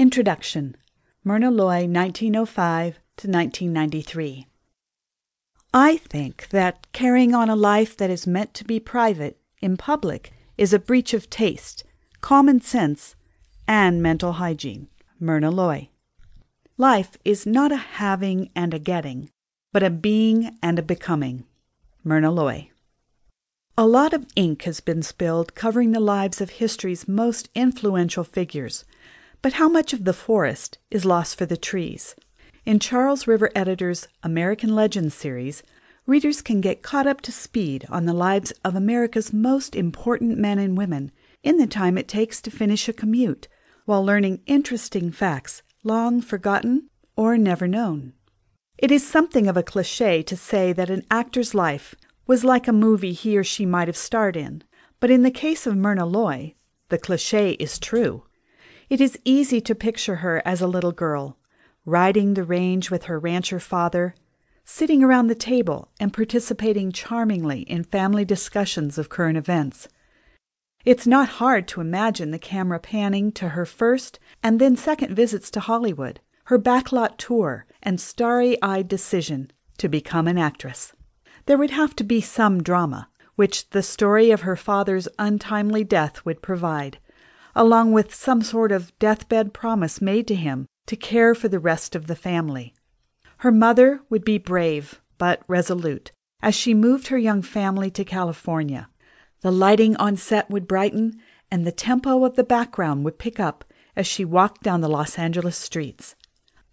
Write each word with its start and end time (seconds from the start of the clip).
Introduction 0.00 0.76
Myrna 1.24 1.50
Loy, 1.50 1.84
1905 1.84 2.94
to 3.18 3.28
1993. 3.28 4.46
I 5.74 5.98
think 5.98 6.48
that 6.48 6.90
carrying 6.92 7.34
on 7.34 7.50
a 7.50 7.54
life 7.54 7.98
that 7.98 8.08
is 8.08 8.26
meant 8.26 8.54
to 8.54 8.64
be 8.64 8.80
private 8.80 9.36
in 9.60 9.76
public 9.76 10.32
is 10.56 10.72
a 10.72 10.78
breach 10.78 11.12
of 11.12 11.28
taste, 11.28 11.84
common 12.22 12.62
sense, 12.62 13.14
and 13.68 14.02
mental 14.02 14.32
hygiene. 14.32 14.88
Myrna 15.20 15.50
Loy. 15.50 15.90
Life 16.78 17.18
is 17.22 17.44
not 17.44 17.70
a 17.70 17.76
having 17.76 18.48
and 18.56 18.72
a 18.72 18.78
getting, 18.78 19.28
but 19.70 19.82
a 19.82 19.90
being 19.90 20.56
and 20.62 20.78
a 20.78 20.82
becoming. 20.82 21.44
Myrna 22.02 22.30
Loy. 22.30 22.70
A 23.76 23.86
lot 23.86 24.14
of 24.14 24.24
ink 24.34 24.62
has 24.62 24.80
been 24.80 25.02
spilled 25.02 25.54
covering 25.54 25.92
the 25.92 26.00
lives 26.00 26.40
of 26.40 26.52
history's 26.52 27.06
most 27.06 27.50
influential 27.54 28.24
figures 28.24 28.86
but 29.42 29.54
how 29.54 29.68
much 29.68 29.92
of 29.92 30.04
the 30.04 30.12
forest 30.12 30.78
is 30.90 31.04
lost 31.04 31.36
for 31.36 31.46
the 31.46 31.56
trees? 31.56 32.14
In 32.66 32.78
Charles 32.78 33.26
River 33.26 33.50
Editor's 33.54 34.06
American 34.22 34.74
Legends 34.74 35.14
series, 35.14 35.62
readers 36.06 36.42
can 36.42 36.60
get 36.60 36.82
caught 36.82 37.06
up 37.06 37.20
to 37.22 37.32
speed 37.32 37.86
on 37.88 38.04
the 38.04 38.12
lives 38.12 38.52
of 38.64 38.74
America's 38.74 39.32
most 39.32 39.74
important 39.74 40.38
men 40.38 40.58
and 40.58 40.76
women 40.76 41.10
in 41.42 41.56
the 41.56 41.66
time 41.66 41.96
it 41.96 42.08
takes 42.08 42.42
to 42.42 42.50
finish 42.50 42.88
a 42.88 42.92
commute, 42.92 43.48
while 43.86 44.04
learning 44.04 44.42
interesting 44.46 45.10
facts 45.10 45.62
long 45.82 46.20
forgotten 46.20 46.90
or 47.16 47.38
never 47.38 47.66
known. 47.66 48.12
It 48.76 48.90
is 48.90 49.06
something 49.06 49.46
of 49.46 49.56
a 49.56 49.62
cliche 49.62 50.22
to 50.22 50.36
say 50.36 50.72
that 50.72 50.90
an 50.90 51.04
actor's 51.10 51.54
life 51.54 51.94
was 52.26 52.44
like 52.44 52.68
a 52.68 52.72
movie 52.72 53.12
he 53.12 53.36
or 53.36 53.44
she 53.44 53.64
might 53.66 53.88
have 53.88 53.96
starred 53.96 54.36
in, 54.36 54.62
but 55.00 55.10
in 55.10 55.22
the 55.22 55.30
case 55.30 55.66
of 55.66 55.76
Myrna 55.76 56.06
Loy, 56.06 56.54
the 56.90 56.98
cliche 56.98 57.52
is 57.52 57.78
true. 57.78 58.24
It 58.90 59.00
is 59.00 59.16
easy 59.24 59.60
to 59.60 59.74
picture 59.76 60.16
her 60.16 60.42
as 60.44 60.60
a 60.60 60.66
little 60.66 60.90
girl, 60.90 61.38
riding 61.86 62.34
the 62.34 62.42
range 62.42 62.90
with 62.90 63.04
her 63.04 63.20
rancher 63.20 63.60
father, 63.60 64.16
sitting 64.64 65.04
around 65.04 65.28
the 65.28 65.36
table 65.36 65.92
and 66.00 66.12
participating 66.12 66.90
charmingly 66.90 67.60
in 67.60 67.84
family 67.84 68.24
discussions 68.24 68.98
of 68.98 69.08
current 69.08 69.38
events. 69.38 69.86
It's 70.84 71.06
not 71.06 71.38
hard 71.38 71.68
to 71.68 71.80
imagine 71.80 72.32
the 72.32 72.38
camera 72.40 72.80
panning 72.80 73.30
to 73.32 73.50
her 73.50 73.64
first 73.64 74.18
and 74.42 74.60
then 74.60 74.76
second 74.76 75.14
visits 75.14 75.52
to 75.52 75.60
Hollywood, 75.60 76.18
her 76.46 76.58
backlot 76.58 77.16
tour, 77.16 77.66
and 77.84 78.00
starry 78.00 78.60
eyed 78.60 78.88
decision 78.88 79.52
to 79.78 79.88
become 79.88 80.26
an 80.26 80.36
actress. 80.36 80.94
There 81.46 81.58
would 81.58 81.70
have 81.70 81.94
to 81.94 82.02
be 82.02 82.20
some 82.20 82.60
drama, 82.60 83.08
which 83.36 83.70
the 83.70 83.84
story 83.84 84.32
of 84.32 84.40
her 84.40 84.56
father's 84.56 85.06
untimely 85.16 85.84
death 85.84 86.24
would 86.24 86.42
provide 86.42 86.98
along 87.54 87.92
with 87.92 88.14
some 88.14 88.42
sort 88.42 88.72
of 88.72 88.96
deathbed 88.98 89.52
promise 89.52 90.00
made 90.00 90.26
to 90.28 90.34
him 90.34 90.66
to 90.86 90.96
care 90.96 91.34
for 91.34 91.48
the 91.48 91.58
rest 91.58 91.94
of 91.94 92.06
the 92.06 92.16
family. 92.16 92.74
Her 93.38 93.52
mother 93.52 94.00
would 94.10 94.24
be 94.24 94.38
brave 94.38 95.00
but 95.18 95.42
resolute 95.46 96.12
as 96.42 96.54
she 96.54 96.74
moved 96.74 97.08
her 97.08 97.18
young 97.18 97.42
family 97.42 97.90
to 97.90 98.04
California. 98.04 98.88
The 99.42 99.52
lighting 99.52 99.96
on 99.96 100.16
set 100.16 100.50
would 100.50 100.68
brighten, 100.68 101.20
and 101.50 101.66
the 101.66 101.72
tempo 101.72 102.24
of 102.24 102.36
the 102.36 102.44
background 102.44 103.04
would 103.04 103.18
pick 103.18 103.38
up 103.38 103.64
as 103.96 104.06
she 104.06 104.24
walked 104.24 104.62
down 104.62 104.80
the 104.80 104.88
Los 104.88 105.18
Angeles 105.18 105.56
streets. 105.56 106.14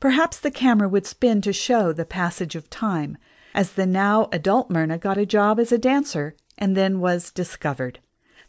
Perhaps 0.00 0.38
the 0.38 0.50
camera 0.50 0.88
would 0.88 1.06
spin 1.06 1.40
to 1.42 1.52
show 1.52 1.92
the 1.92 2.04
passage 2.04 2.54
of 2.54 2.70
time 2.70 3.16
as 3.54 3.72
the 3.72 3.86
now 3.86 4.28
adult 4.32 4.70
Myrna 4.70 4.98
got 4.98 5.16
a 5.16 5.26
job 5.26 5.58
as 5.58 5.72
a 5.72 5.78
dancer 5.78 6.36
and 6.58 6.76
then 6.76 7.00
was 7.00 7.30
discovered. 7.30 8.00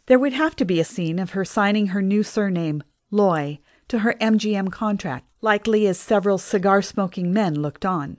There 0.08 0.18
would 0.18 0.32
have 0.32 0.56
to 0.56 0.64
be 0.64 0.80
a 0.80 0.84
scene 0.84 1.18
of 1.18 1.32
her 1.32 1.44
signing 1.44 1.88
her 1.88 2.00
new 2.00 2.22
surname, 2.22 2.82
Loy, 3.10 3.58
to 3.88 3.98
her 3.98 4.14
MGM 4.14 4.72
contract, 4.72 5.26
likely 5.42 5.86
as 5.86 6.00
several 6.00 6.38
cigar 6.38 6.80
smoking 6.80 7.30
men 7.30 7.60
looked 7.60 7.84
on. 7.84 8.16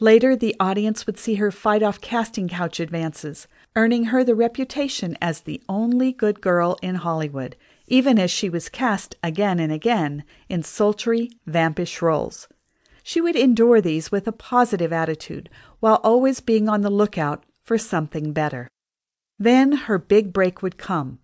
Later, 0.00 0.34
the 0.34 0.56
audience 0.58 1.06
would 1.06 1.16
see 1.16 1.36
her 1.36 1.52
fight 1.52 1.80
off 1.80 2.00
casting 2.00 2.48
couch 2.48 2.80
advances, 2.80 3.46
earning 3.76 4.06
her 4.06 4.24
the 4.24 4.34
reputation 4.34 5.16
as 5.22 5.42
the 5.42 5.62
only 5.68 6.10
good 6.10 6.40
girl 6.40 6.76
in 6.82 6.96
Hollywood, 6.96 7.54
even 7.86 8.18
as 8.18 8.32
she 8.32 8.48
was 8.48 8.68
cast 8.68 9.14
again 9.22 9.60
and 9.60 9.72
again 9.72 10.24
in 10.48 10.64
sultry, 10.64 11.30
vampish 11.46 12.02
roles. 12.02 12.48
She 13.04 13.20
would 13.20 13.36
endure 13.36 13.80
these 13.80 14.10
with 14.10 14.26
a 14.26 14.32
positive 14.32 14.92
attitude, 14.92 15.48
while 15.78 16.00
always 16.02 16.40
being 16.40 16.68
on 16.68 16.80
the 16.80 16.90
lookout 16.90 17.44
for 17.62 17.78
something 17.78 18.32
better. 18.32 18.71
Then 19.38 19.72
her 19.72 19.98
big 19.98 20.32
break 20.32 20.62
would 20.62 20.78
come. 20.78 21.18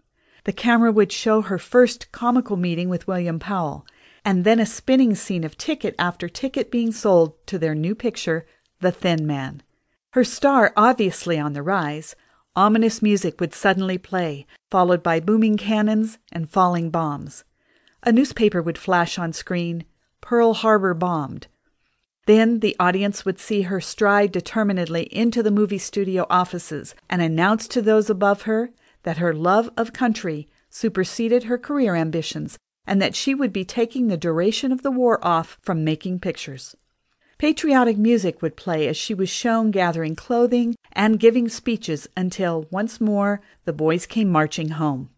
The 0.45 0.53
camera 0.53 0.91
would 0.91 1.13
show 1.13 1.43
her 1.43 1.59
first 1.59 2.11
comical 2.13 2.57
meeting 2.57 2.89
with 2.89 3.07
William 3.07 3.39
Powell, 3.39 3.87
and 4.25 4.45
then 4.45 4.61
a 4.61 4.67
spinning 4.67 5.15
scene 5.15 5.45
of 5.45 5.57
ticket 5.59 5.95
after 5.99 6.29
ticket 6.29 6.71
being 6.71 6.93
sold 6.93 7.35
to 7.47 7.59
their 7.59 7.75
new 7.75 7.95
picture, 7.95 8.47
The 8.81 8.93
Thin 8.93 9.27
Man. 9.27 9.63
Her 10.13 10.25
star 10.25 10.73
obviously 10.77 11.39
on 11.39 11.53
the 11.53 11.63
rise, 11.63 12.17
ominous 12.57 13.03
music 13.03 13.41
would 13.41 13.55
suddenly 13.55 13.99
play, 13.99 14.47
followed 14.71 15.03
by 15.03 15.21
booming 15.21 15.57
cannons 15.57 16.19
and 16.33 16.49
falling 16.49 16.91
bombs. 16.91 17.45
A 18.03 18.13
newspaper 18.13 18.63
would 18.63 18.79
flash 18.79 19.19
on 19.19 19.33
screen 19.33 19.85
Pearl 20.21 20.55
Harbor 20.55 20.95
bombed. 20.95 21.47
Then 22.28 22.59
the 22.61 22.77
audience 22.78 23.25
would 23.25 23.39
see 23.39 23.62
her 23.62 23.81
stride 23.81 24.33
determinedly 24.33 25.05
into 25.05 25.43
the 25.43 25.50
movie 25.50 25.78
studio 25.78 26.27
offices 26.28 26.94
and 27.09 27.22
announce 27.22 27.66
to 27.69 27.81
those 27.81 28.11
above 28.11 28.43
her 28.43 28.69
that 29.05 29.16
her 29.16 29.33
love 29.33 29.71
of 29.78 29.94
country 29.94 30.47
superseded 30.69 31.44
her 31.44 31.56
career 31.56 31.94
ambitions 31.94 32.59
and 32.87 33.00
that 33.00 33.17
she 33.17 33.34
would 33.34 33.50
be 33.50 33.65
taking 33.65 34.09
the 34.09 34.19
duration 34.19 34.72
of 34.72 34.83
the 34.83 34.91
war 34.91 35.19
off 35.25 35.56
from 35.62 35.84
making 35.84 36.21
pictures. 36.21 36.77
Patriotic 37.38 37.97
music 37.97 38.43
would 38.43 38.56
play 38.56 38.87
as 38.87 38.99
she 38.99 39.15
was 39.15 39.31
shown 39.31 39.71
gathering 39.71 40.15
clothing 40.15 40.77
and 40.93 41.19
giving 41.19 41.49
speeches 41.49 42.11
until 42.15 42.67
once 42.71 43.00
more 43.00 43.41
the 43.65 43.72
boys 43.72 44.05
came 44.05 44.28
marching 44.28 44.69
home. 44.69 45.09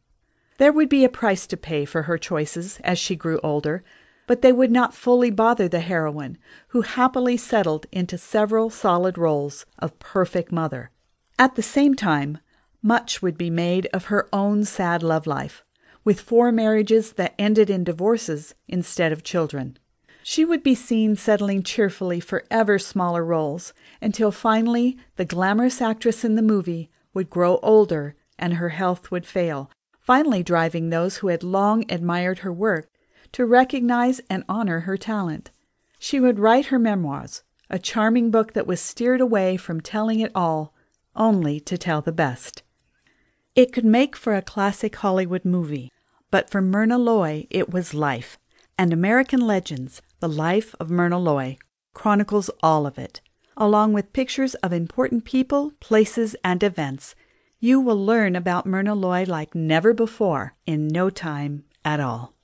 There 0.59 0.72
would 0.72 0.88
be 0.88 1.04
a 1.04 1.09
price 1.09 1.49
to 1.49 1.56
pay 1.56 1.84
for 1.87 2.03
her 2.03 2.19
choices 2.19 2.78
as 2.84 3.00
she 3.00 3.16
grew 3.16 3.41
older, 3.43 3.82
but 4.31 4.43
they 4.43 4.53
would 4.53 4.71
not 4.71 4.95
fully 4.95 5.29
bother 5.29 5.67
the 5.67 5.81
heroine, 5.81 6.39
who 6.69 6.83
happily 6.83 7.37
settled 7.37 7.85
into 7.91 8.17
several 8.17 8.71
solid 8.71 9.19
roles 9.19 9.67
of 9.81 9.99
perfect 9.99 10.53
mother. 10.53 10.93
At 11.37 11.57
the 11.57 11.65
same 11.65 11.97
time, 11.97 12.39
much 12.81 13.21
would 13.21 13.37
be 13.37 13.51
made 13.51 13.89
of 13.93 14.05
her 14.05 14.29
own 14.33 14.65
sad 14.65 15.03
love 15.03 15.27
life, 15.27 15.65
with 16.05 16.21
four 16.21 16.53
marriages 16.53 17.15
that 17.15 17.35
ended 17.41 17.69
in 17.69 17.83
divorces 17.83 18.55
instead 18.69 19.11
of 19.11 19.25
children. 19.25 19.77
She 20.23 20.45
would 20.45 20.62
be 20.62 20.77
seen 20.77 21.17
settling 21.17 21.65
cheerfully 21.65 22.21
for 22.21 22.45
ever 22.53 22.79
smaller 22.79 23.25
roles 23.25 23.75
until 24.01 24.31
finally 24.31 24.97
the 25.17 25.25
glamorous 25.25 25.83
actress 25.83 26.25
in 26.25 26.37
the 26.37 26.41
movie 26.41 26.89
would 27.12 27.31
grow 27.31 27.59
older 27.65 28.15
and 28.39 28.55
her 28.55 28.69
health 28.69 29.11
would 29.11 29.27
fail, 29.27 29.73
finally 29.99 30.45
driving 30.45 30.91
those 30.91 31.17
who 31.17 31.27
had 31.27 31.43
long 31.43 31.85
admired 31.91 32.39
her 32.39 32.53
work 32.53 32.90
to 33.33 33.47
recognize 33.47 34.21
and 34.31 34.45
honor 34.49 34.81
her 34.81 34.97
talent. 34.97 35.51
She 35.99 36.19
would 36.19 36.39
write 36.39 36.67
her 36.67 36.79
memoirs, 36.79 37.43
a 37.69 37.79
charming 37.79 38.31
book 38.31 38.53
that 38.55 38.67
was 38.67 38.81
steered 38.81 39.21
away 39.21 39.57
from 39.57 39.81
telling 39.81 40.21
it 40.21 40.33
all, 40.35 40.75
only 41.15 41.61
to 41.61 41.79
tell 41.79 42.01
the 42.01 42.13
best. 42.13 42.63
It 43.55 43.73
could 43.73 43.85
make 43.85 44.17
for 44.17 44.35
a 44.35 44.43
classic 44.43 44.97
Hollywood 44.97 45.45
movie, 45.45 45.93
but 46.31 46.49
for 46.51 46.63
Myrna 46.63 46.99
Loy 46.99 47.47
it 47.51 47.71
was 47.71 47.95
life, 47.95 48.39
and 48.79 48.93
American 48.93 49.41
Legends, 49.41 50.01
The 50.21 50.29
Life 50.29 50.75
of 50.81 50.91
Myrna 50.91 51.19
Loy, 51.19 51.59
chronicles 51.93 52.51
all 52.62 52.87
of 52.87 52.99
it. 52.99 53.21
Along 53.57 53.93
with 53.93 54.12
pictures 54.12 54.55
of 54.57 54.73
important 54.73 55.25
people, 55.25 55.73
places, 55.81 56.35
and 56.43 56.62
events, 56.62 57.15
you 57.59 57.79
will 57.79 58.03
learn 58.03 58.35
about 58.35 58.65
Myrna 58.65 58.95
Loy 58.95 59.25
like 59.27 59.55
never 59.55 59.93
before 59.93 60.55
in 60.65 60.89
no 60.89 61.11
time 61.11 61.65
at 61.85 62.01
all. 62.01 62.35